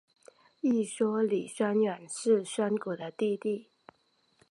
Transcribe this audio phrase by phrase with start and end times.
[0.61, 3.67] 一说李宣远是宣古的弟弟。